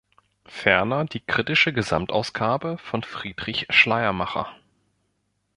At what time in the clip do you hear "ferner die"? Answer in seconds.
0.47-1.19